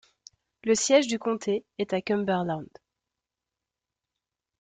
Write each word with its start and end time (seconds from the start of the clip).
Le 0.63 0.73
siège 0.73 1.05
du 1.05 1.19
comté 1.19 1.63
est 1.77 1.93
à 1.93 2.01
Cumberland. 2.01 2.67